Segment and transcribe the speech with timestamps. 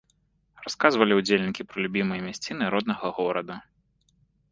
[0.67, 3.59] Расказвалі ўдзельнікі пра любімыя мясціны роднага горада.